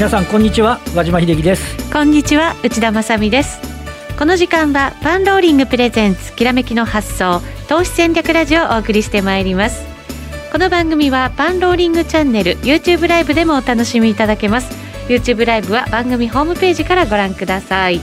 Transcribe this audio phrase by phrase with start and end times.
[0.00, 0.80] 皆さんこんにちは。
[0.96, 1.92] 和島秀樹です。
[1.92, 3.60] こんにちは内田まさです。
[4.18, 9.84] この時間はパンローリングプレゼンツきらめきの発想投資戦略ラジオをお送りしてまいります。
[10.52, 14.74] この番組はパンローリングチャンネル YouTube ライブでもお楽しみいただけます。
[15.10, 18.00] YouTube ライブは番組ホームページからご覧ください。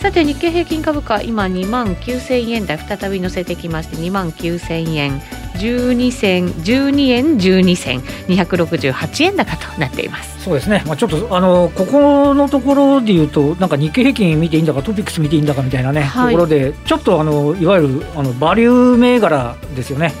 [0.00, 5.22] さて日経平均株価今2万9000円台再び乗せてきまして2万9000円。
[5.58, 10.42] 12銭12円12銭268円高となっています。
[10.42, 20.12] そうですね、まあ、ちょっとあのここのところでいうとなんか日経平均見ていいんだかトピックス見ていいんだかみたいなね、はい、ところでちょっとあのいわゆるあのバリュー銘柄ですよね。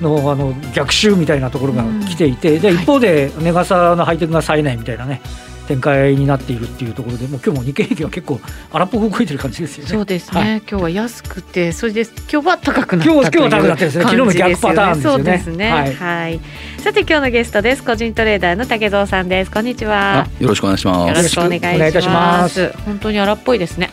[0.00, 5.20] のあの逆襲みたいなところが来ていて、で一方で値傘のハイテクが冴えないみたいなね
[5.66, 8.40] 展開になっているっていうところでもう今日も日経平均は結構
[8.72, 9.90] 荒っぽく動いてる感じですよね。
[9.90, 10.40] そうですね。
[10.40, 14.04] はい、今日は安くてそれで今日は高くなった今日今日は高くなってですね。
[14.04, 15.24] 昨日の逆パターンですよね。
[15.24, 15.70] そうですね。
[15.70, 16.40] はい、はい。
[16.78, 17.82] さて今日のゲストです。
[17.82, 19.50] 個人トレーダーの竹蔵さんです。
[19.50, 20.28] こんにちは。
[20.38, 21.08] よろしくお願いします。
[21.08, 22.72] よろしくお願いいたします。
[22.84, 23.90] 本当に荒っぽいですね。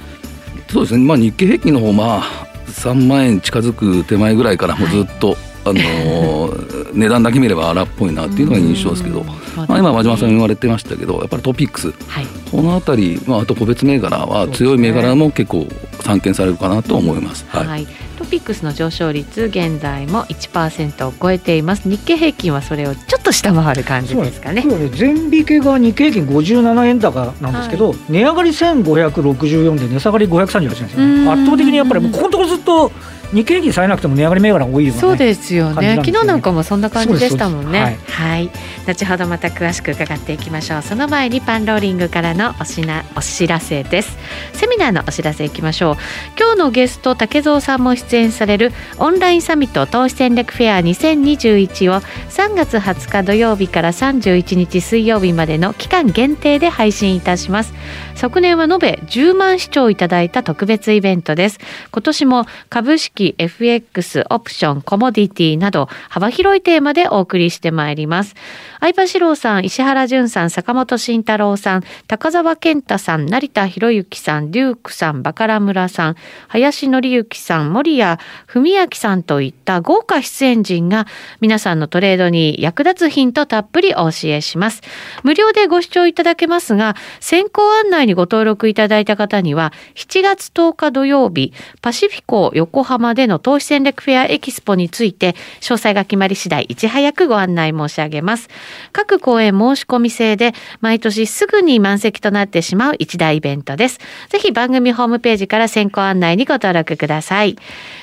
[0.70, 1.04] そうですね。
[1.04, 6.54] まあ日経平均の方まあ3万円近づく手前ぐらいからもうずっと、はいあの
[6.94, 15.68] 値段だけ見れば荒っぽいなっていうのが印象ですけど、まあ、今和島さん言われてましたけどやっぱりトピックス、はい、この辺り、まあ、あと個別銘柄は強い銘柄も結構
[16.02, 17.46] 散見されるかなと思います。
[17.48, 21.88] はい、はい、トピックスの上昇率現在も1%を超えています。
[21.88, 24.64] 日経平均はそれをちょっと下回る感じですかね。
[24.64, 24.90] ね。
[24.90, 31.32] 全引けが日経平均57円高なんですけど、はい、値上がり1564で値下がり538円ですよね。
[31.32, 32.92] 圧倒的にやっぱりもうここのところずっと
[33.34, 35.00] 日経平均さえなくても値上がり銘柄多いよね。
[35.00, 37.82] そうですよね、昨日なんかもそんな感じでしたもんね。
[37.82, 38.52] はい、はい、
[38.88, 40.82] 後ほどまた詳しく伺っていきましょう。
[40.82, 44.18] その前にパンローリングからのおしなお知らせです。
[44.54, 45.96] セミナーのお知らせいきましょう。
[46.38, 57.74] 今日のゲスト竹蔵さんも出演されるオンラインサミット投資戦略フェア2021を3月20日土曜日から31日水曜日までの期間限定で配信いたします。
[58.16, 61.60] 昨年は延べ10万視聴いただいた特別イベントです。
[61.92, 68.36] 今年も株式 FX、オプション、コモディティなど幅広いテーマでお送りしてまいります。
[68.80, 76.16] 相葉史郎さん、石原淳さん、坂本慎太郎さん、高澤健太さん、成田博之さん、デュークさん、バカラ村さん、
[76.48, 81.06] 林則之さん、森谷文明さんといった豪華出演陣が
[81.42, 84.82] 皆さんのトレードに役立つヒントたっぷりお教えします。
[85.24, 98.50] 無料でご視聴いただけますが、先行案内にご登録いただいた方には、7月10日土曜日、パシフィコ横浜での投資戦略フェアエキスポについて詳細が決まり次第いち早くご案内申し上げます。
[98.92, 104.00] 各公演申し込み制で毎年すぐに満席となってしまう一大イベントです。
[104.30, 107.58] ぜひ番組ホームページから先行案内にご登録ください。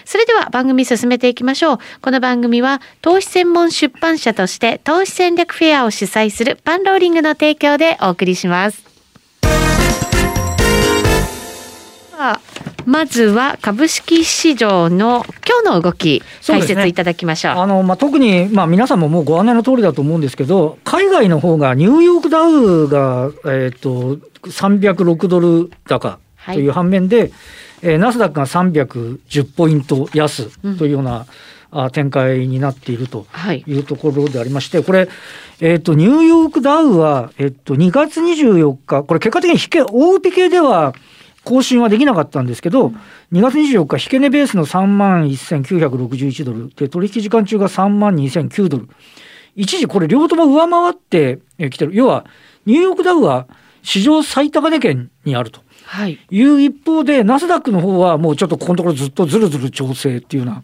[0.04, 1.78] それでは番組進めていきましょう。
[2.00, 8.82] この番組は投資専門出版社として投資戦略フェアを主催するパンローリングの提供でお送りします。
[12.88, 17.52] まずは株式市場の今日の動き、解説いただきましょう。
[17.52, 24.16] うね、あのまあ、特に、まあ、皆さんももうご案内の通りだと思うんですけど、海外の方がニューヨークダウが、えーと、
[24.48, 27.32] 306ドル高という反面で、はい、
[27.82, 30.48] えー、ナスダックが310ポイント安
[30.78, 31.26] というような、
[31.72, 33.26] うん、展開になっていると
[33.66, 33.74] い。
[33.74, 35.10] うところでありまして、これ、
[35.60, 40.94] えっ、ー、と、ニューヨークダウは、えっ、ー、と、2月24日、これ結果的に引け、大引けでは、
[41.44, 42.92] 更新はできなかったんですけど、
[43.32, 48.88] 2月24日、引け値ベースの3万1961ドルで、取引時間中が3万2009ドル。
[49.56, 51.40] 一時これ両方とも上回って
[51.70, 51.92] きてる。
[51.94, 52.24] 要は、
[52.66, 53.46] ニューヨークダウは
[53.82, 55.60] 史上最高値圏にあると。
[55.84, 60.62] はい、いう一方で、ナスダックの方はもうちょっとここのところずっとずるずる調整っていうような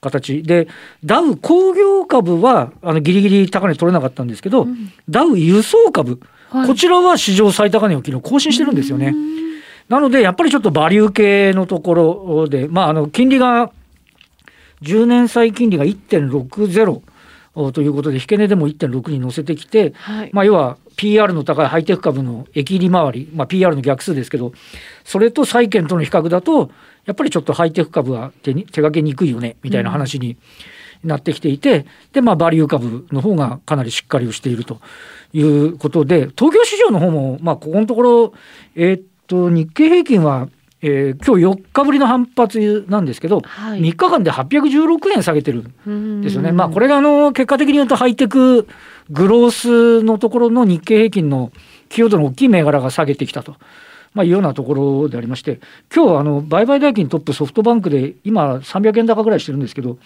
[0.00, 0.66] 形で、
[1.04, 6.20] ダウ工業株はあのギリギリ高値取れなかったんですけど、うん、ダウ輸送株、
[6.50, 9.14] はい、こちらは史上最高値を昨日更新してるんですよね。
[9.88, 13.70] なので、やっぱりちょっとバリュー系のところで、まあ、あの、金利が、
[14.82, 17.00] 10年債金利が1.60
[17.72, 24.52] ということで、引け値でも1.6に乗せてきて、はい、まあ、要は PR の高いハイテク株の駅利回り、まあ、PR の逆数ですけど、
[25.04, 26.70] それと債券との比較だと、
[27.06, 30.36] やっぱりちょっとハイテク株は手に手がけにくいよね、みたいな話に
[31.04, 34.80] なってきていて、うん、で、まあ、バリュー株の方がかなりしっかりをしていると
[35.32, 38.34] いうことで、東京市場の方も、まあ、ここのところ、
[38.74, 40.48] えー、と日経平均は、
[40.82, 46.52] えー、今日4日ぶりの反発なんですけど、はい、3日間で816円下げてるんですよね。
[46.52, 48.68] まあこれがあの結果的に言うとハイテク
[49.10, 51.52] グロースのところの日経平均の
[51.88, 53.56] 寄与度の大きい銘柄が下げてきたと。
[54.14, 55.58] まあ、いうようなところでありまして、
[55.92, 59.98] 今日あの売買代金トップソフトバンクで今300円高ぐらいしてるんですけど、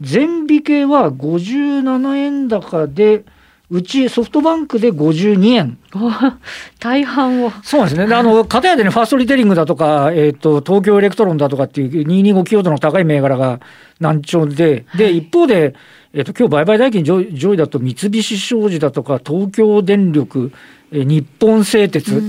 [0.00, 3.24] 全引けは57円高で
[3.72, 5.78] うちソフトバンクで52円。
[6.78, 7.50] 大半を。
[7.62, 8.14] そうですね。
[8.14, 13.60] あの、片やでね、ファーストリテイリングだとか、えっ、ー、と、東京エレクトロンだとかっていう225寄与度の高い銘柄が
[13.98, 15.74] 軟調で、で、一方で、
[16.12, 20.52] えっ、ー、と、今日売買代金上上位だと三菱商事だとか、東京電力、
[20.92, 22.22] えー、日本製鉄、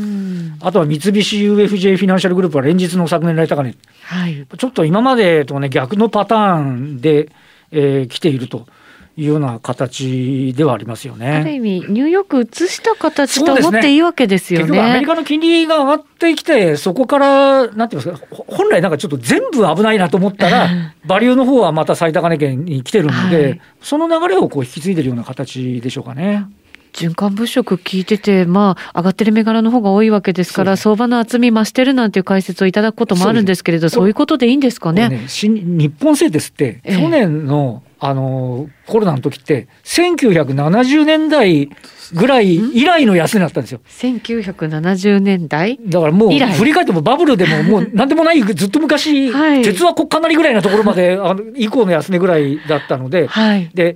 [0.62, 7.30] あとは三菱 UFJ フィナンシャルグループは連日の昨年来高値、はい、ちょっと今までとね、逆のパターンで、
[7.72, 8.66] えー、来ていると。
[9.16, 11.28] いうような形ではありますよね。
[11.30, 14.72] ある意味、ニューヨーク移した形と思っていいわけですよね。
[14.72, 20.70] ねアメリカの金利が上がってきて、そこから、なんて言いますか、本来なんかちょっと全部危ないなと思ったら、
[21.06, 26.48] バリューの方はまた最高値圏に来てるので、はい、その流れをこう引き継いでるような形でしょうかね。
[26.94, 34.08] 循環物色聞いてて、まあ、上がってる銘柄の方が多いわけですから、相場の厚み増してるなんていう解説をいただくこともあるんですけれど、そう。
[34.08, 35.10] いうことでいいんですかね？
[35.10, 41.70] ね日本製鉄って、去年の、ええあのコロナの時って1970年代
[42.14, 43.80] ぐらい以来の安値だったんですよ。
[43.88, 53.96] 1970年代だからもう振り返ってもバブルでももう何でもないずっと昔、はい、鉄は国家なりぐらいなところまであの以降の安値ぐらいだったので、はい、で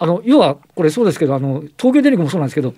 [0.00, 2.74] あの要はこれそうですけどあの東京電力もそうなんですけど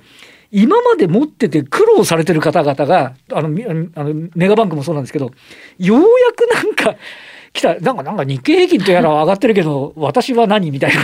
[0.51, 3.49] 今まで持ってて苦労されてる方々があの
[3.95, 5.31] あのメガバンクもそうなんですけど
[5.79, 6.05] ようや
[6.37, 6.97] くなんか
[7.53, 11.01] 来たなんかなんか日経平均とやらは上がってるけど私は何みたいな、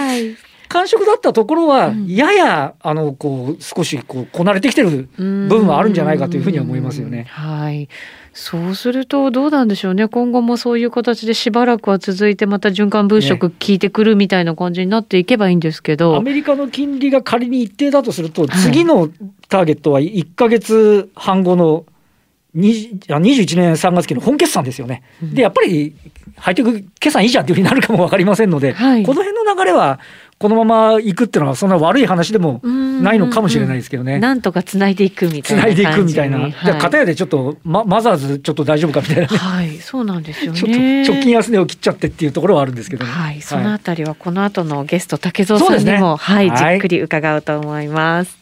[0.00, 0.36] はい、
[0.68, 7.24] 感触だったところは、ややあのこう少しこうこなれてきてる部分はあるんじゃないかというふうに思いますよね。
[7.30, 7.88] はい。
[8.36, 10.08] そうするとどうなんでしょうね。
[10.08, 19.08] 今後もそういう形でしばらくは続いてまた循環物色効いてくるみたいな感じになっていけばいいんですけど、ね、アメリカの金利が仮に一定だとすると、次の
[19.48, 21.86] ターゲットは1か月半後の
[22.56, 25.02] 21年3月期の本決算ですよね。
[25.22, 25.94] で、やっぱり
[26.36, 29.98] ハイテク決算いいじゃんっていうふうになるかも分かりませんので、はい、この辺の流れは、
[30.38, 34.18] このまま行くっていうのは、そんな悪い話でもないのかもしれないですけどね。
[34.18, 35.62] なんとかつないでいくみたいな。
[35.62, 36.38] つないでいくみたいな。
[36.38, 40.58] はい、片やでちょっと、ま、マザーズちょっと大丈夫かみたいな、ね、はい、そうなんですよね。
[40.60, 43.10] ちょっと直近安値を切っちゃってっていうところはあるんですけどね。
[43.10, 48.36] はい、そのあたりはこの後のゲスト竹蔵さんにも、ね、はい、じっくり伺うと思います。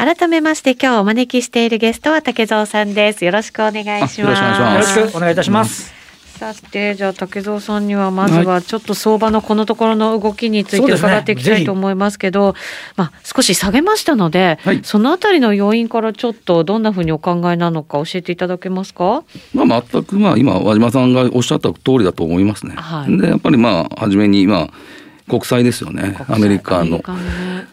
[0.00, 3.22] 改めまして今日お招きしているゲストは竹蔵さんです。
[3.26, 4.96] よろしくお願いします。
[4.96, 5.92] よろしくお願いいたします。
[6.38, 12.58] さてじゃあ竹蔵さんにはまずはちょっと相場のこのところの動きについて伺っていきたいと思いますけど、ね、
[12.96, 19.22] まあ少し下げましたので、はい、そのあたりの要因からちょっとどんなふうにお考えなのか教えていただけますか？
[19.52, 22.74] まあ全くまあ今和島さんがおっしゃった通りだと思いますね。
[22.74, 24.70] はい、でやっぱりまあ初めにまあ
[25.30, 27.00] 国債ですよね、アメリカの。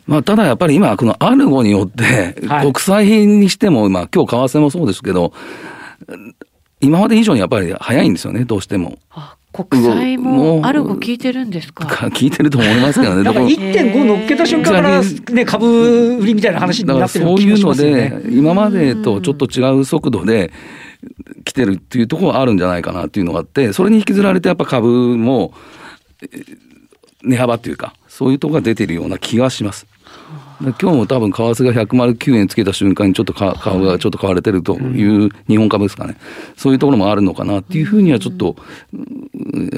[0.06, 5.33] まあ、ただやっぱり今、このアルゴによって、国債品にしても、まあ、今日為替もそうですけど、
[6.80, 9.00] 今まで以上にやっぱり早いんですよね、どうしても。
[9.51, 11.86] 国債もアルゴ聞いてるんですか？
[11.86, 13.24] 聞いてると思いますけどね。
[13.24, 20.51] だから1.5乗っけた瞬間から、ね、株売りみたいな話になってるそういうので、今までとちょっと違う速度で
[21.44, 25.54] 来てるっていうところはあるんじゃないかなっていうのがあって、それに引きずられてやっぱ株も、
[27.24, 29.88] 値幅っていうか、そういうところが出てるような気がします。
[30.59, 36.18] 今日も多分為替が109円つけた瞬間にちょっと株がちょっと買われてるという日本株ですかね、
[36.56, 38.56] そういうところもあるのかなっていうふうにはちょっと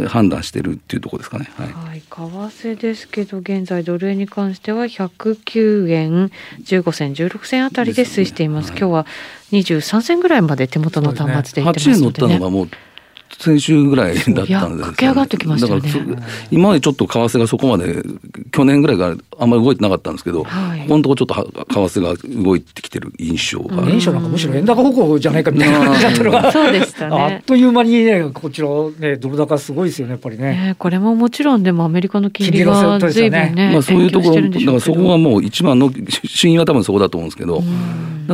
[0.08, 1.52] 判断してるっていうところですかね。
[1.56, 6.32] はい、はい、為替ですけど現在ドル円に関しては109円
[6.64, 8.68] 15銭16銭あたりで推移しています。
[8.68, 9.06] すねはい、今日は
[9.52, 12.70] 23銭ぐらいまで手元の端末でいってますので、ね、8円乗ったのがもう
[13.40, 15.82] 先週ぐらいだったんです駆け上がってきましたね。
[16.52, 18.04] 今までちょっと為替がそこまで、
[18.52, 27.16] 去年ぐらいからあんまり動いてなかったんですけど、はい、ここのとこちょっと為替が動いてきてる印象が、うん、印象なんかむしろ円高方向じゃないかみたいな感じだったのが、そうでしたね。
[27.16, 28.68] あっという間にね、こちら
[29.00, 30.44] ね、ドル高すごいですよね、やっぱりね。
[30.44, 35.90] ねこれももちろんでもアメリカの金利が随分ね、ねまあそういうところ、だからそこはもう一番の
[36.26, 37.64] 主因は多分そこだと思うんですけど、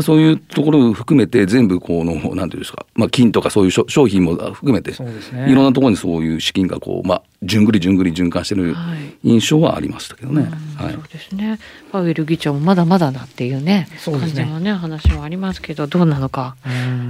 [0.02, 8.75] そういうところを含めて全部この、なんていうんですか、まあ金とかそういう商品も含めて、そうですね、いろんなところにそういう資金がこう、まあ、じゅんぐりじゅんぐり循環してる
[9.24, 10.48] 印象はありましたけどね。
[10.78, 11.60] はい、そうですね。
[11.92, 16.56] パウエル議長もまだまだだっていうね、う感じのね話もありますけど、どうなのか。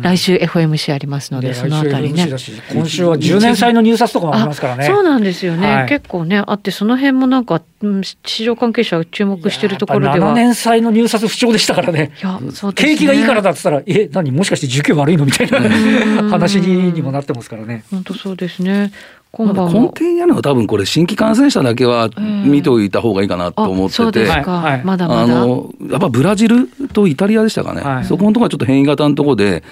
[0.02, 2.28] 来週 FOMC ありますので、そのあたりね。
[2.72, 4.86] 今週は10年債の入札とかもありますからね。
[4.86, 5.74] そうなんですよね。
[5.74, 10.32] はい、結構ねあってその辺もなんか、うん、市場関係者が注目しているところでは。
[10.32, 12.12] 7年債の入札不調でしたからね。
[12.22, 12.74] いやそうですね。
[12.74, 14.32] 景気がいいからだって言ったら、え何？
[14.32, 15.26] もしかして需給悪いの？
[15.26, 15.60] みたいな
[16.30, 17.75] 話にもなってますからね。
[17.92, 18.92] 本当そうですね。
[19.32, 22.10] 今晩根底にあるのは多分これ新規感染者だけは
[22.46, 25.22] 見ておいた方がいいかなと思ってて、はい、まだまだ。
[25.24, 29.64] あのやっぱブラジルとイタリアでしたかね、はい、そこのところはちょっと変異型のところで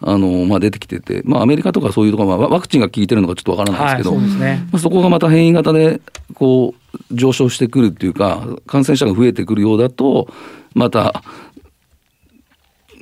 [0.00, 6.00] あの、まあ、出てきてて、まあ、アメリカとかそういうところ、まあ、ワクチンが効いてるのかちょっとわからないですけど、はいそね、まあ、そこがまた変異型で、
[6.34, 6.74] こ
[7.10, 10.28] う、上昇してくるっていうか、感染者が増えてくるようだと、
[10.74, 11.22] また、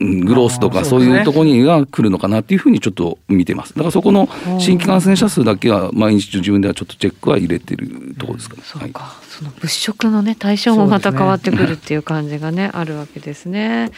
[0.00, 3.74] グロースとかそういうところにが来るのかなっていうふうにちょっと見てます。
[3.74, 8.62] だからそこの新規感染者数だけは毎日自分ではちょっとチェックは入れてるところですかね。
[8.64, 13.90] そうか、その物色のね対象もまた変わってくるっていう感じがねあるわけですね。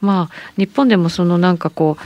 [0.00, 2.02] まあ日本でもそのなんかこう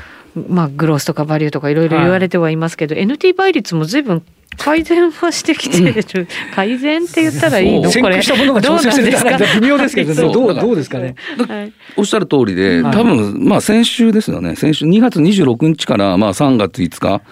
[0.49, 4.23] まあグロースとかバリューとかいろいろ言われてはいますけど、はい、NT 倍率も随分
[4.57, 7.91] 改善はしてきてる、 改善って言ったらいいの？
[7.91, 8.21] これ。
[8.23, 9.31] したものが調整してるか？
[9.31, 11.15] ら微妙ですけど、ね、どうどうですかね、
[11.49, 14.55] はい、おっしゃる通りで、多分まあ先週ですよね。
[14.57, 17.23] 先週2月26日からまあ3月5日。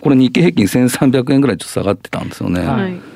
[0.00, 2.60] これ日経平均1300円ぐらいちょっと下がってたんですよね。
[2.60, 3.09] はい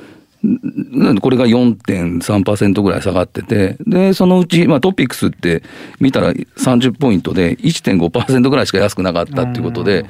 [1.20, 5.62] これが4.3%ぐらい下がってて、で、そのうち、まあトピックスって
[6.00, 10.04] 見たら30ポイントで1.5%ぐらいしか安くなかったっていうことで、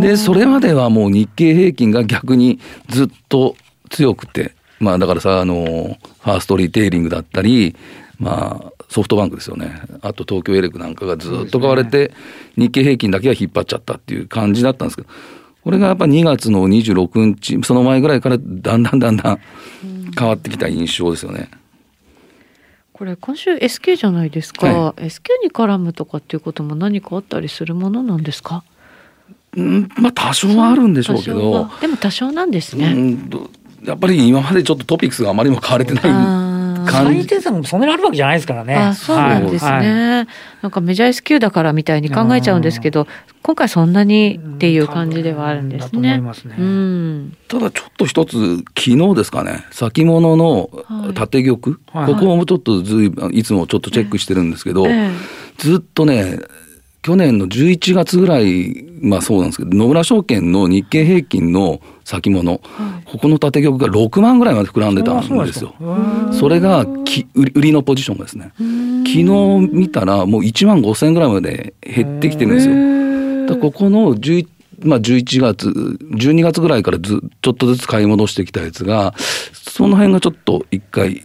[0.00, 3.56] で、それまではもう日経平均が逆にずっと
[3.90, 7.74] 強くて、まあだからさ、あの、ファーストリテイリングだったり、
[8.18, 9.80] まあソフトバンクですよね。
[10.02, 12.12] あと東京エレクなんかがずっと買われて、
[12.56, 15.08] 日経平均だけは引っ張っちゃったっていう感じだったんですけど、
[15.66, 19.40] これがやっぱ2月の26日、その前ぐらいからだんだんだんだん
[20.16, 21.50] 変わってきた印象ですよね。
[22.92, 28.62] これ今週 SK じゃないですか、はい、SK に絡むとかっていうことも何かあったりするものなんですか？
[29.56, 31.68] うんまあ多少はあるんでしょうけど。
[31.80, 33.16] でも多少なんですね。
[33.84, 36.04] やっぱり今までちょっとトピックスがあまりにも変われてない
[37.04, 38.74] 最低差もそんなにあるわけじゃないですからね。
[38.74, 40.26] あそうなんですね、はい、
[40.62, 43.06] なんかメジャー S q だからみたいに考えちゃうんですけど、
[43.42, 46.18] 今回そんなにっていう感じではあるんですね。
[46.18, 49.64] ねうん、ただちょっと一つ昨日ですかね。
[49.70, 50.70] 先物の
[51.14, 55.10] 縦玉、はい、ここもちょっとずいいつもちょっとチェックしてるんですけど、ええ、
[55.58, 56.40] ずっとね
[57.06, 62.60] 去年の11月ぐらい、まあそうなんですけど、野村証券の日経平均の先物、はい、
[63.04, 65.72] ここの縦玉が6万ぐらいまで膨らんでたんですよ。
[66.32, 68.50] それがき売りのポジションですね。
[69.06, 69.24] 昨日
[69.72, 73.60] 見たらもう1万5千ぐらいまで減ってきてるんですよ。
[73.60, 74.48] ここの11
[74.82, 79.14] まあ、11月、12月ぐらいからずちょっとずつ買い戻してきたやつが、
[79.52, 81.24] その辺がちょっと一回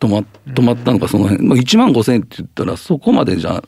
[0.00, 3.62] 止ま止まったのか、その辺、まあ、1万5千って言ったら、そこまでじゃ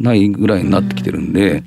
[0.00, 1.62] ないぐらいになってきてるんで、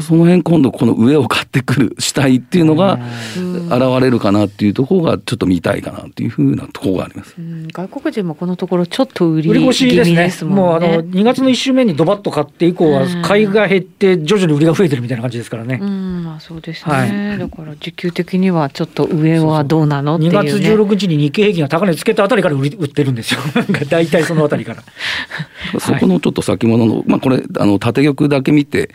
[0.00, 3.00] その辺今度この上を買ってくる主体っていうのが
[3.34, 7.34] 現れるかなっていうところがちょっと見たいかなっていうふうなところがあります。
[7.72, 10.48] 外国人もこのところちょっと売り売り越しですね。
[10.48, 15.80] もうあの2月の1週目にドバッと買って以降は買いが減って徐々に売りが増えてるみたいな感じですからね。
[15.82, 16.94] うん、まあそうですね。
[16.94, 23.40] はい、だから時給的にはちょっと上はどうなのっていう、ね、2月16日に日経平均が高値つけたあたりから売り売ってるんですよ。
[23.90, 24.84] 大体そのあたりから。
[25.80, 28.90] そこのちょっと先物のまあこれあの縦玉だけ見て。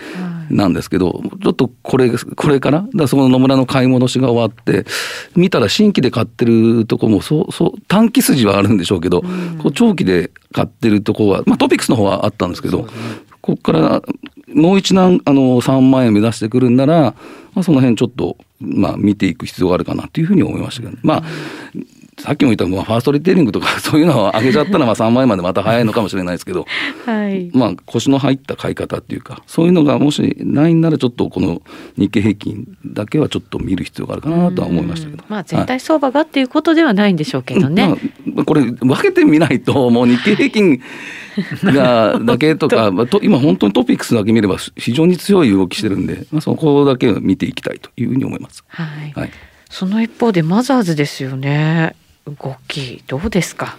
[0.49, 4.85] なんですけど、ちょっとこれ、これから、だその野村の買い戻しが終わって、
[5.35, 12.85] 見たら新規で買ってるとこも、そう、そう、短期筋はあるんでしょうけど、うん、こう長期で買ってるとこは、まあトピックスの方はあったんですけど、ね、
[13.41, 14.01] ここから
[14.55, 17.15] もう一段、あの、3万円目指してくるんなら、
[17.53, 21.23] まあ、その辺ちょっと、まあ、見ていく必要があるかなというふうに思いましたけど、ね、まあ、
[22.17, 26.65] さっきも言ったファーストリテイリングとか そういうのを上げちゃったらまあ3万円までまた早いのかもしれないですけど、
[27.05, 31.61] はい、まあ腰の入った買い方っていうかそういうのがもしないんならちょっとこの
[31.97, 37.99] 日経平均だけはちょっと見る必要があるかなとは思いましたけど、まあ全体相場がっていうことではないんでしょうけどね、はい
[38.33, 40.81] まあ、これ分けてみないともう日経平均
[41.63, 43.19] がだけとか と。
[43.23, 48.63] 今本当にトピックスだけ見れば非常に強い動きしてるんで、まあ、そこだけ見ていきたいというふうに思います。
[48.67, 49.31] はい、はい。
[49.69, 51.95] その一方でマザーズですよね。
[52.25, 53.77] 動きどうですか？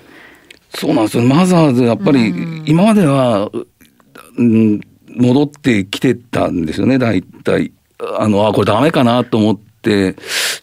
[0.70, 2.32] そうなんですよマザーズやっぱり
[2.66, 3.50] 今までは、
[4.36, 7.72] うん、戻ってきてたんですよね大体
[8.18, 10.16] あのあこれダメかなと思って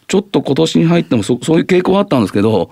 [0.06, 2.70] ちょっと今年に入ってもそそういう傾向はあったんですけど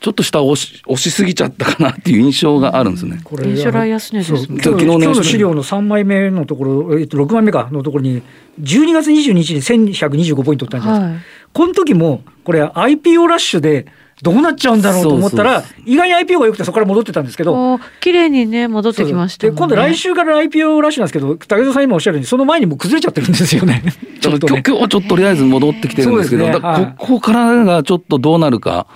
[0.00, 3.20] ちょっと下押し押しすぎちゃったかなっていう印象があるんですね。
[3.22, 4.60] これ年初来安値ですね。
[4.60, 8.20] 昨日の資料の3枚目のところ、えっと、6枚目かのところに
[8.60, 11.20] 12月22日に1125ポイント取ったんじゃないですか。
[11.20, 11.20] はい、
[11.52, 13.86] この時もこれ IPO ラッシュで
[14.22, 17.80] どうなっちゃうんだろうと思ったら、意外に IPO が良くてそこから戻ってたんですけど。
[18.00, 23.82] 綺麗にね、戻ってきました、ね、で、今度来週から IPO ラッシュなんですけど、武田さん今おっしゃるように、その前にも崩れちゃってるんですよね。
[24.20, 28.86] ちょっと、ね、今日はちょっととりあえず戻ってきてるんですけど、ねはい、ここからがちょっとどうなるか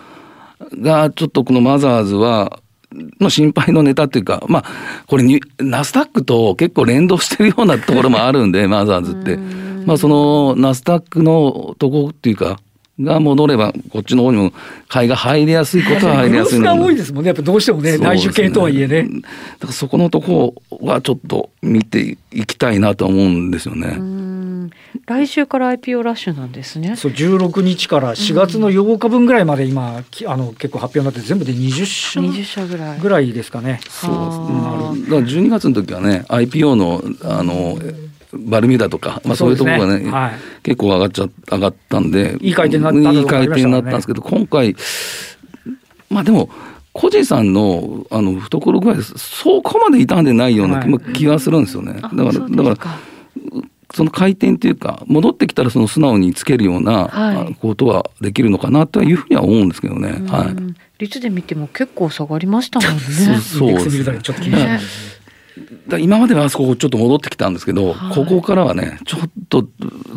[0.80, 2.60] が、ちょっとこのマザーズは、
[3.20, 4.64] の心配のネタっていうか、まあ、
[5.08, 9.38] これに、ナスダックと結構連動してるようなところもあるんで、マザーズって。
[9.86, 12.58] まあ、その、ナスダックのとこっていうか、
[13.00, 14.52] が戻れば、こっちの方にも
[14.88, 19.02] 買いが入りやすいことは入りやすいのが多いですもんね、やっぱどうしてもね、内需系とはいえね。
[19.02, 19.08] だ
[19.60, 23.98] からそこのところはちょっと見ていきたいなと思うんですよね。
[25.06, 26.96] 来週から IPO ラッシュなんですね。
[26.96, 33.80] そう16日から4月の8日分ぐらいまで今、あの結構発表になって全部で20社 ,20 社ぐらいぐらいですかね。
[33.88, 35.04] そうですね。
[35.04, 37.78] だから12月の時はね IPO のあの、
[38.38, 44.76] バルミューダとか、まあ、そういうところがね、ねはい、結構上がっちゃ上がったんでいい回転になった、ね、いい回転になったんですけど今回
[46.10, 46.48] まあでも
[46.92, 52.00] 小路さんのあの懐具合そこまで傷んでないような気がするんですよね。
[52.00, 52.98] だからだから
[53.94, 60.10] その回転っていうか戻ってきたらその素直につけるようなことはできるのかなというふうには思うんですけどね。
[60.28, 60.74] はい。
[60.98, 63.00] 率で見ても結構下がりましたもんね。
[63.40, 64.80] そうですね。
[65.98, 69.66] 今まではあそこちょっと戻ってきたんですけど、はい、ここからはねちょっと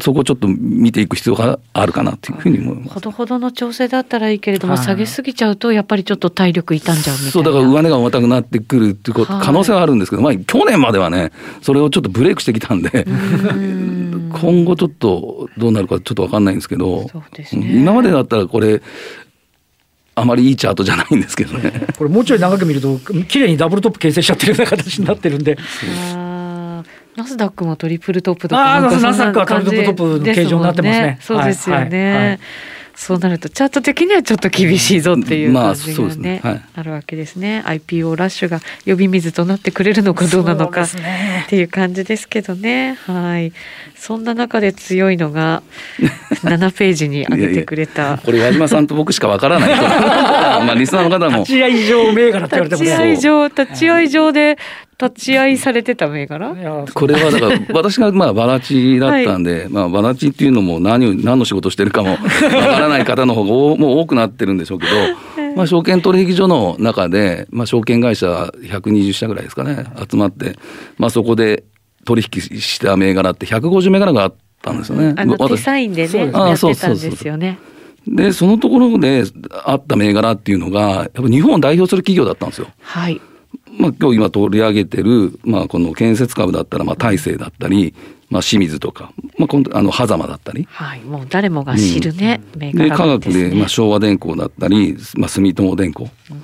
[0.01, 2.93] そこちょっと見ていく必要があるかなというふうに思います。
[2.95, 7.31] ほどほどの調整だったらいいけれども、はい、下げすぎちゃうとやっぱりちょっと体力傷んじゃうみたいな。
[7.31, 11.31] そうだから上値が重たくなってくるっていうこと可能性はあるんですけど、まあ去年まではね
[11.61, 13.05] それをちょっとブレイクしてきたんで
[14.41, 17.09] 今後ちょっとどうなるかちょっと分かんないんですけど、
[17.53, 18.81] ね、今までだったらこれ
[20.19, 21.71] あまりいいチャートじゃないんですけどね。
[21.97, 22.97] これもうちょい長く見ると
[23.27, 25.57] 綺麗にダブルトップ形成しちゃってるような形になってるんで。
[27.15, 31.17] ナスダックもトリプルトップとかナスダックはトリプルトップの形状になってますね。
[31.21, 32.13] そうですよね。
[32.13, 32.39] はいはい
[32.99, 36.41] そうなるとチャート的にはちょっと厳しいぞっていう感じがね,、ね。
[36.43, 37.63] はい、あるわけですね。
[37.65, 40.87] IPO ラッシュが呼び水となってくれるのかどうなのかっ
[41.47, 42.97] ていう感じですけどね。
[43.05, 43.53] はい。
[43.95, 45.63] そんな中で強いのが
[46.43, 48.17] 7ページに上げてくれた。
[48.17, 49.69] これ矢島さんと僕しかわからない。
[49.79, 51.37] まあリスナーの方も。
[51.37, 54.57] 立ち会い上銘柄って言われても立ち会い上立ち会い上で
[55.01, 56.53] 立ち会いされてた銘柄？
[56.93, 64.91] これはだから 私がまあバラチだったんで、はい、まあバラチっていうのも何何の仕事してるかもわからない方の方が もう多くなってるんでしょうけど、
[65.55, 70.57] まあ証券取引所の中で、まあ証券会社120社ぐらいですかね、集まって、
[70.97, 71.63] まあそこで
[72.03, 75.13] 取引した銘柄って150銘柄があったんですよね。
[75.15, 77.57] あの手サインでね、やってたんですよね。
[78.05, 79.23] で、そのところで
[79.65, 82.67] あった銘柄っていうのが、やっぱ日本を代表する企業だったんですよ。
[82.81, 83.21] はい。
[83.79, 87.95] まあ、今日今取り上げてる、まあ、この建設株だったら、まあ、大成だったり、
[88.29, 96.43] まあ、清水とか、まあ、今度あの狭間だったり、はい、もう誰もが知るね、うん、銘柄で、ね、科学で、まあ、昭和電工だったり、まあ、住友電工、うん。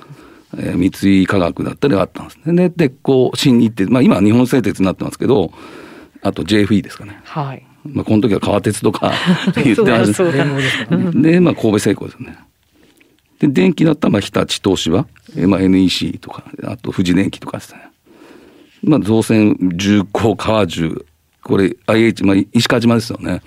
[0.58, 2.70] えー、三井化学だったりあったんですね。
[2.70, 5.52] で鉄鋼新日鉄、まあ、今は日本製鉄になってますけど
[6.22, 7.20] あと JFE ですかね。
[7.24, 7.66] はい。
[7.84, 9.12] まあ、この時は川鉄とか
[9.62, 12.38] 言ってましたで、まあ、神戸製鋼ですよね。
[13.40, 17.90] で電気だったらまあ日立東芝、えー、まあ NEC とかあと富士電機とかですね。
[18.82, 21.04] まあ、造船重工川重
[21.42, 23.42] これ IH、まあ、石川島ですよね。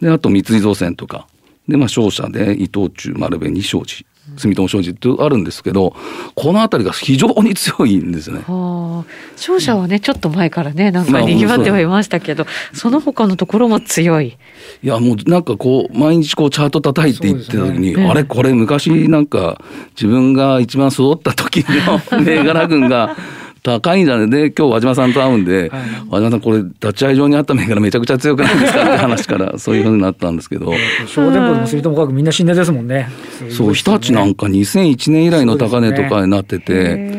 [0.00, 1.26] であと三井造船とか
[1.68, 4.06] で、まあ、商社で伊藤忠丸紅商事
[4.38, 5.94] 住友商事ってあるんですけど
[6.34, 8.42] この辺りが非常に強いんですよね。
[8.46, 14.36] はあ、商社はねちょっと前からねなんかにぎわってはいましたけど、まあ、その他のところも強い。
[14.82, 23.16] いやもうなんかこう毎日こうチャート叩いていってた時に、ね、あれこれ昔なんか自分が一番育った時の 銘柄群が
[23.62, 30.72] 高いんじゃないで、今日和島さんと会うんで、はい、和島さんこれ立ち会い場にあった銘柄めちゃくちゃ強くないですかって話からそういうふうになったんですけど。
[31.06, 33.08] 小電工でも住友化学みんな死んでですもんね。
[33.50, 37.17] そう、日立なんか2001年以来の高値とかになってて、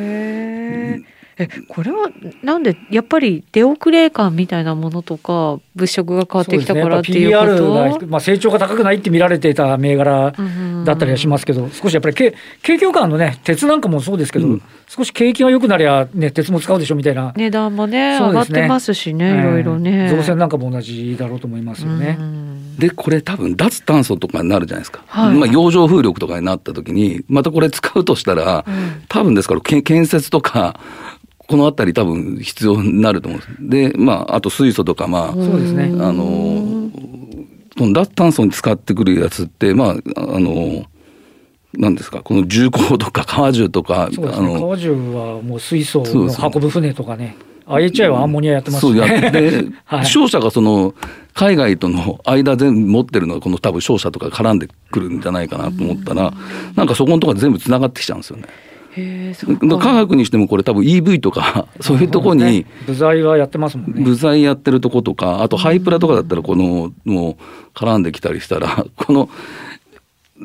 [1.39, 2.11] えこれは
[2.43, 10.33] なんでやっぱり出遅れ感みたいなものとか物色が変わってきたからっていうこと、ね、まあ、成長が高くないって見られていた銘柄
[10.83, 17.33] だったりはしますけど、少しやっぱり景景況感のね鉄なんかもそうですけど、うん、少し景気が良くなりゃ、ね、鉄も使うでしょみたいな。
[17.37, 20.09] 値段もね、ね、上がってますしね、いろいろね。
[20.09, 22.17] 造船なんかも同じだろうと思いますよね。
[22.79, 30.79] でこれ多分脱炭素とかになるじゃないですか、はい、まあ、洋上風力とかになった時にまたこれ使うとしたら、うん、多分ですから建設とか
[31.49, 33.91] この辺り多分必要になると思うんです。
[33.91, 35.85] で、まあ、あと水素とか、まあ、そうですね。
[35.99, 36.91] あの、
[37.75, 40.85] この脱炭素に使ってくるやつって、まあ、あの、
[41.73, 47.35] なんですか、この重工とか川重とか、ね、あの川重はもう水素の運ぶ船とかね。
[47.65, 48.99] IHI はアンモニアやってますね。
[48.99, 50.93] そうやって、 はい、商社がその
[51.33, 56.33] 海外との間全部持ってるのはこの多分商社とか絡んでくるんじゃないかなと思ったら、
[56.75, 58.45] なんかそこのところ全部つながってきちゃうんですよね。
[59.77, 64.03] 科学にしてもこれ多分 EV とか そういうとこに、ね、部材はやってますもんね。
[64.03, 67.35] 部材やってるとことかあとハイプラとかだったらこのもう
[67.77, 69.29] 絡んできたりしたらこの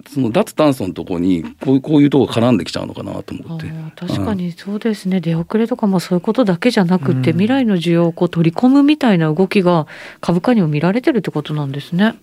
[0.08, 3.72] その脱炭素のとこにこうこういうとこ絡んできちゃうのかなと思って。
[3.96, 9.86] 確かにそうですね、出遅れとかもそういうことだけじゃなくて、うん、未来の需要をこう取り込むみたいな動きが
[10.20, 12.14] 株価にも見られてるってことなんですね。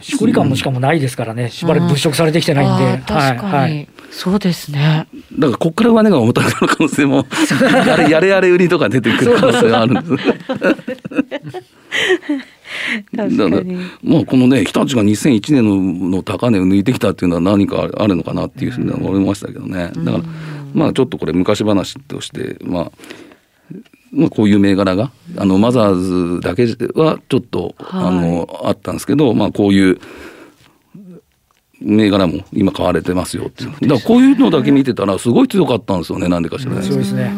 [0.00, 1.50] しこり感もしかもないですからね。
[1.50, 5.06] しばらく物色されてきてないんで、うん、確かに、はい、そうですね。
[5.38, 7.26] だからここから上値が重たくなる可能性も
[7.86, 10.12] やれやれ売りとか出てくる可能性があるんです
[13.14, 13.62] だから
[14.02, 19.90] まあこのね日立が2001年の高値を抜いてきたっていうのは何かあるのかなっていうふうに思いましたけどね。
[19.96, 20.24] だから
[20.74, 22.92] まあちょっとこれ昔話としてまあ
[24.12, 26.64] まあ、こういう銘柄があのマザーズだけ
[26.98, 30.00] はちょっと、はい、あのあったんですけど、まあ、こういう
[31.80, 36.82] 銘柄も今買われてますよってだからこういうのだけ見てたらすごい強かったんですよねなんでかしらね。
[36.82, 37.32] そうですね。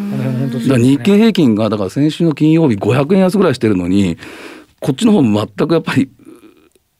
[0.68, 4.18] だ日経平均がだから先週の金曜日500円安ぐらいしてるのに
[4.83, 6.11] こっちの方全くやっぱり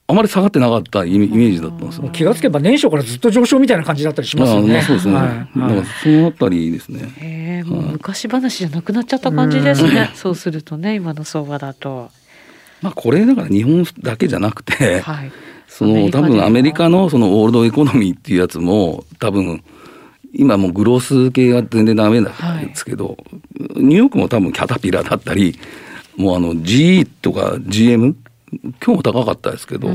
[0.07, 2.09] あまり下がってなかったイメージだったんですよ。
[2.11, 4.79] 気がつけば年初からずっと上昇みたいな感じだったりしますよね。
[4.79, 5.15] あそうですね。
[5.15, 7.15] はい、だからそのあたりですね。
[7.21, 10.11] ええもう昔話じゃなくなっちゃった感じですね。
[10.15, 12.11] そうするとね今の相場だと。
[12.83, 15.33] まあこれだから日本だけじゃなくて、はい、
[15.67, 19.65] その多分アメリカのそのオールドエコノミーっていうやつも多分
[20.35, 23.17] 今もうグロース系は全然ダメなんですけど、はい、
[23.83, 25.59] ニューヨークも多分キャタピラだったり
[26.17, 28.17] もうあの GE とか GM
[28.53, 29.89] 今日も高かったですけど、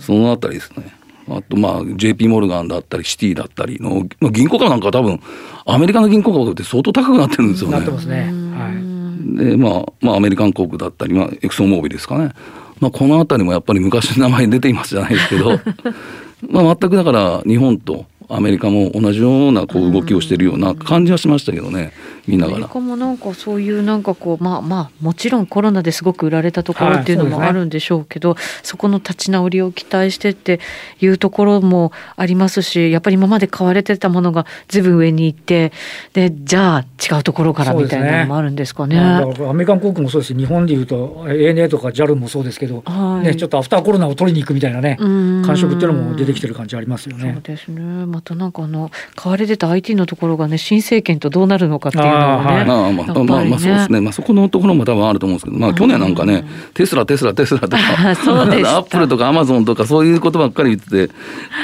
[0.00, 0.94] そのあたりですね。
[1.28, 5.20] あとまあ JP モルガンだったりシティだったりの、まあ、銀行株なんか多分
[5.64, 7.78] アメリカの銀行株って相当高くなってるんですよね。
[7.78, 8.30] なってますね。
[8.54, 9.36] はい。
[9.36, 12.32] でまあまあアメリカン航空だったり、まあ、エクソンモービルですかね。
[12.80, 15.58] まあ、この辺りもやっぱり昔の名前出ていますじゃないですけど
[16.50, 21.92] まあ全くだから日本とアメリカも同じようなこう動きをしているような感じはしましたけどね。
[22.26, 22.56] 見ながら。
[22.56, 30.60] アメリカもなんかそういうなんかこうまあまあもちろんコロナですごく売られたところっていうのもあるんでしょうけど、はいそね、そこの立ち直りを期待してって
[31.00, 35.72] いうところもありますしやっぱり今まで買われてたものがずいぶん上に行って
[36.12, 38.96] でじゃあ違うところからみたいなのもあるんですかね。
[38.96, 39.02] ね
[39.48, 47.32] アメリカン航空もそうです日本でいうと ANA とか JAL もそうですけど、はい、ね、ちょっとアフターコロナを取りに行くみたいなね感触っていうのも出てきてる感じありますよね。
[47.34, 61.14] そうですねまたなんかあの買われてた IT のところがね新政権とどうなるのかっていうあまあ、まあ、まあそうですね、まあ、そこのところも多分あると思うんですけど、まあ、去年なんかね、テスラ、テスラ、テスラとか、 アップルとかアマゾンとか、そういうことばっかり言ってて、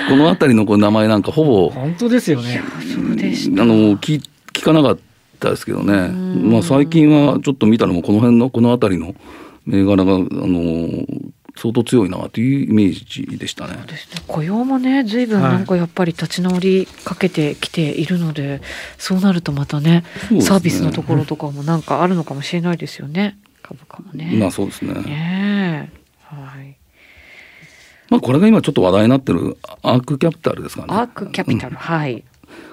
[0.08, 2.62] この辺りのこう名前なんか、ほぼ、本当ですよね。
[2.80, 4.20] そうでしあの聞
[4.52, 4.98] 聞かなかっ
[5.40, 9.14] たですけどね、まあ、最近はちょっと見たのも、この辺の、この辺りの
[9.66, 11.04] 銘柄が、あの
[11.56, 13.74] 相当強いなというイメージでしたね。
[13.74, 13.84] ね
[14.26, 18.60] 雇用もね、ずいぶんなんかやっぱり立ち直りかけてきているので、はい、
[18.98, 24.34] そうなるとまたね、ねサービスのところとかもなんかあるのかもしれないですよね、株価もね。
[24.34, 24.94] まあそうですね。
[24.94, 25.92] ね
[26.24, 26.76] はい。
[28.08, 30.88] まあこれが今ちょっと話題になってるアークキャピタルですかね。
[30.90, 32.24] アークキャピタル、うん、はい。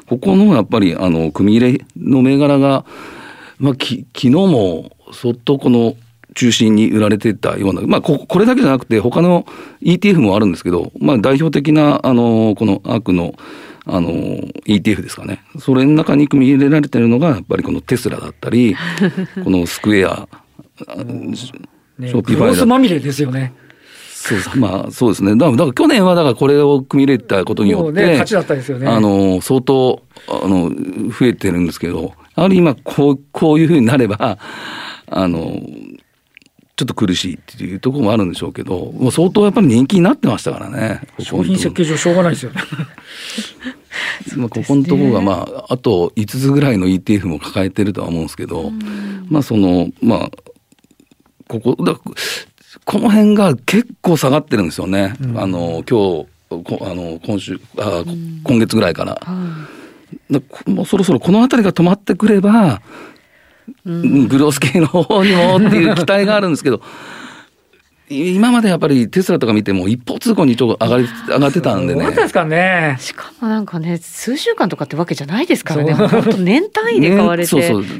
[0.08, 2.86] ここのやっぱりあの組入れの銘柄が、
[3.60, 5.96] まあき昨日もそっとこの
[6.40, 9.46] 中心に売られてたような、まあこ、これだけじゃなくて、他の
[9.82, 13.36] ETF もあるんですけど、まあ、代表的な、あの、このアークの、
[13.86, 15.44] あの、ETF ですかね。
[15.60, 18.74] それの中に組み入れられてるのが、やっぱりこのテスラだったり、
[19.44, 20.30] このスクエア、
[20.78, 23.52] ショッピファイまみれですよね。
[24.14, 25.32] そうまあそうですね。
[25.36, 28.88] だからだから去年はだからこれを組み入れたことによって、ね、ったですよね。
[28.88, 34.38] あの相当あの増えてるんですけど、やはり今こうこういうふうになれば
[35.08, 35.60] あの
[36.80, 41.02] ちょっと苦しいっていうところもあるんでしょうけど、もう相当やっぱり人気になってましたからね。
[41.20, 42.62] 商品設計上しょうがないですよね。
[44.38, 48.72] まあここのところがまああと5つぐらいの ETF も抱えてるとは思うんですけど、
[49.28, 50.32] まあそのまあ
[51.50, 51.96] ここだ
[52.86, 55.16] この辺が結構下がってるんですよね。
[55.22, 58.06] うん、あの今日あの今週あ
[58.46, 59.22] 今月ぐらいから。
[60.32, 62.80] だもうそろそろこの辺りが止まってくればうん、
[63.86, 66.82] グロース系の方にもっていう期待があるんですけど。
[68.12, 72.06] 今までやっぱりテスラとか見ても一方通行にちょっと上がり上がってたんでね。
[72.06, 72.98] そうですかね。
[73.00, 75.94] しかもなんかね数週間とかってわけじゃないですからね。
[75.94, 77.56] 本当年単位で買われて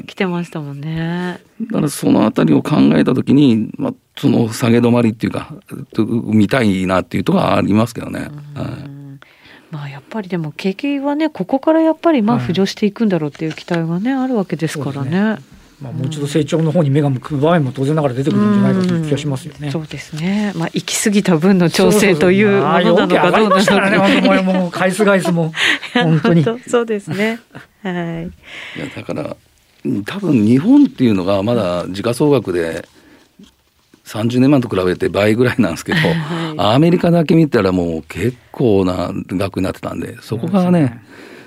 [0.08, 1.40] きてましたもんね。
[1.60, 5.54] だからそのあたりを考えたときに、まあその下げ止まりっていうか
[6.24, 8.20] 見たいなっていうところはありますけどね。
[8.20, 8.30] はい。
[9.70, 15.40] まあやっぱりでも景気はねここからやっぱりまあ浮上していくんだろうっていう期待がね、あるわけですからね。
[15.80, 19.68] まあ、もう一度成長の方に目が向く場合も当然ながら出てくるんじゃないかという気がしますよね。
[19.68, 20.52] うそうですね。
[20.54, 23.90] まあ行き過ぎた分の調整というものなのかどうなのか。
[23.90, 25.52] ね、もう返す返すも
[25.94, 26.44] 本当に。
[26.68, 27.40] そうですね。
[27.82, 28.26] はい。
[28.26, 29.36] いやだから
[30.04, 32.86] 多分日本っていうのがまだ時価総額で。
[34.06, 41.00] 30年前と比べて倍ぐらいなんですけど、はい、アメリカだけ見たらもう結構な額になってたんでそこがね、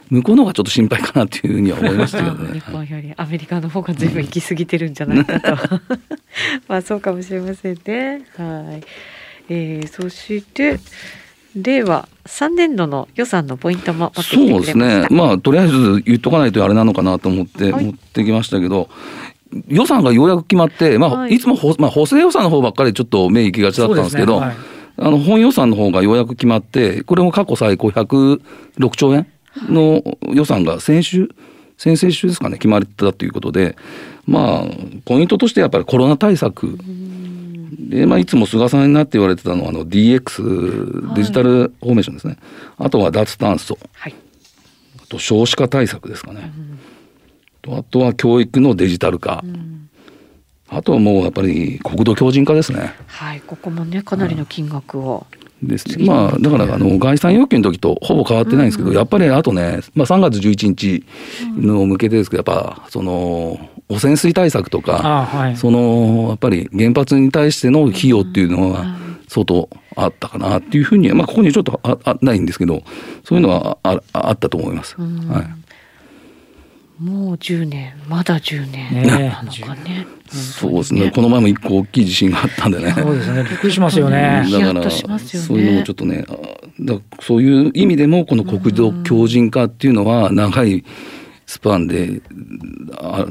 [0.09, 2.53] 向こうの方がちょっと心配かなっていうふうには思いましたけどね。
[2.59, 5.79] 日本よりアメリカの方が随分行き過ぎてるんじゃないかと
[6.67, 8.23] まあそうかもしれませんね。
[8.37, 8.83] はい。
[9.49, 10.79] えー、そして
[11.55, 15.07] 令和3年度の予算のポイントもそうですね。
[15.09, 18.89] まあとりあえず言っとかないとあれなのかなと思って持ってきましたけど、
[19.67, 24.55] 予算がようやく決まって、まあ、はい、いつもほ、まあ、補正予算の方ばっかりちょっと目行きがちだったんですけど、ねはい、
[24.97, 29.27] あの本予算の方がようやく決まって、これも過去最高106兆円
[29.61, 31.29] の予算が先週、
[31.77, 33.75] 先々週ですかね、決まったということで、
[34.25, 34.63] まあ、
[35.05, 36.77] ポイントとしてやっぱりコロナ対策。
[37.77, 42.37] で、まあ、いつも菅さんになって言われてたのは、あの、DX、デジタルフォーメーションですね。
[42.77, 43.77] はい、あとは脱炭素。
[43.93, 44.15] はい、
[45.01, 46.51] あと少子化対策ですかね。
[47.67, 49.41] うん、あとは教育のデジタル化。
[49.43, 49.73] うん
[50.75, 52.95] あとはもうやっぱり国土強靭化ですね。
[53.05, 55.27] はい、ここもねかなりの金額を。
[55.67, 56.05] ですね。
[56.05, 61.05] まあだからあの概算要求の時とほぼ変わってないんですけど、うんうん、やっぱりあとね、まあ3月11日
[61.57, 68.97] の向けてですけど、やっぱその汚染水対策とか、はい、そのやっぱり原発に対しての費用っていうのは
[69.27, 72.83] 相当あったかなっていうふうに、まあここにちょっとああないんですけど、
[73.23, 74.95] そういうのはああったと思います。
[74.99, 75.62] はい。
[77.03, 79.83] もう10年まだ10年なのかね。
[79.83, 81.11] ねそうですね。
[81.11, 82.93] この前も一個大きい地震があったんでね。
[82.97, 83.43] そうですね。
[83.43, 84.45] びっくりしますよね。
[84.49, 86.25] だから、そういうのもちょっとね、
[86.79, 90.85] だそういう意味でもこの国土強靭化っていうのは長い
[91.45, 92.21] スパンで、
[92.95, 93.25] あ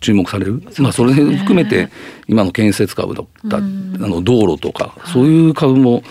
[0.00, 1.88] 注目される、まあ、それ含めて
[2.28, 6.04] 今の建設株だったあの道路とか、そういう株も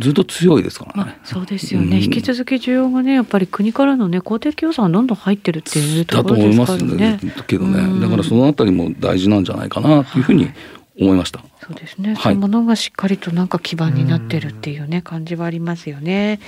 [0.00, 1.18] ずっと強いですからね。
[1.24, 6.82] そうですよね、うん、引き続き需要がねやっぱり国からのね公的予算どんどん入ってるっていうところですからね。
[6.82, 10.48] だと思いますけどね、だからそのあたりも大事なんじゃないかなというふうに
[10.98, 11.44] 思いました。
[11.70, 16.40] そうですね、はい、そういうものがしっかりとなんか基盤になってるっていうね感じはありますよね。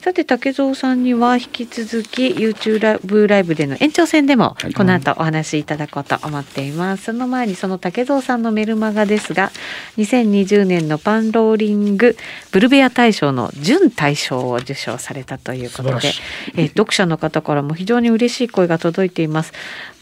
[0.00, 7.04] さて竹蔵さんには引き続き YouTube ライブでの延長戦でもこの後お話しいただこうと思っています。
[7.04, 9.52] その前にその竹蔵さんのメルマガですが
[9.98, 12.16] 2020年のパンローリング
[12.50, 16.12] ブルベア大賞の準大賞を受賞されたということで、
[16.56, 19.52] え読者の方からも非常に嬉しい声が届いています。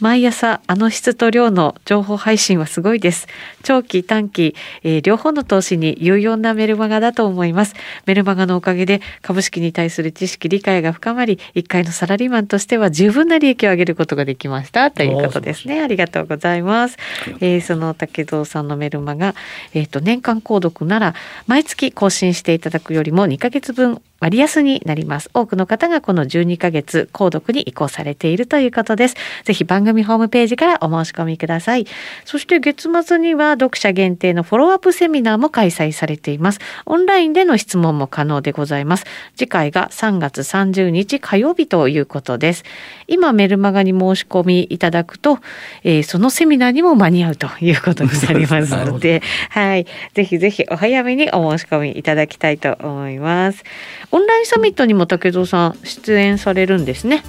[0.00, 3.28] 毎朝あの質と量の情報配信はすごいです。
[3.62, 7.74] 長期短期、えー、両方の投資に有用なメルマガだと思います。
[8.06, 15.82] メルマガのおかげで株式に対する知識理解が深まり、一回のサラリーマンとしては十分な利益を上げることができましたということですね。
[15.82, 16.96] ありがとうございます。
[17.40, 19.34] えー、その竹蔵さんのメルマガ、
[19.74, 21.14] えっ、ー、と年間購読なら
[21.46, 25.30] 毎月更新していただくよりも2ヶ月分割安になります。
[25.32, 29.16] 多くの方がこの12ヶ月購読に移行されているということです。
[29.44, 31.86] ぜひ番組ホームページからお申し込みください。
[32.24, 36.60] そして月末には読者限定のフォローアップセミナーも開催されています。
[36.84, 39.06] オンラインでの質問も可能でございます。
[39.36, 42.64] 次回が3月30日火曜日ということです。
[43.06, 45.38] 今メルマガに申し込みいただくと、
[45.82, 49.86] えー、そのセミナーにも間に合うということになりますので、 はい。
[50.14, 53.64] ぜひぜひお早めにお申し込みいただきたいと思います。
[54.12, 57.22] オンラインサミットにも竹蔵さん出演されるんですね。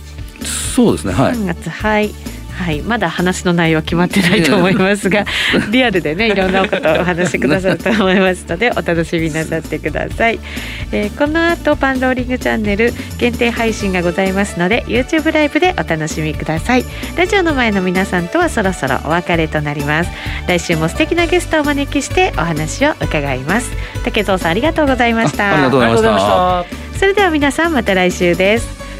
[0.75, 1.13] そうですね。
[1.13, 1.33] はい。
[1.33, 2.09] 3月はい。
[2.57, 5.25] はい、まだ話の内容は決まってないと思いますが
[5.71, 10.39] リアルでねいろんなことをお話しくださると思いますので お楽しみになさってください、
[10.91, 16.85] えー、この後パンローリングチャンネル限定配信がございますので YouTube ライブでお楽しみください。
[17.17, 20.11] ラジオの前の皆さんとはそろそろお別れとなります。
[20.47, 23.71] 来週も素敵なゲストをお招きしてお話を伺います。
[24.03, 25.53] 竹蔵さんありがとうございました。
[25.53, 26.81] ありがとうございました。
[27.01, 28.80] それでは皆さんまた来週です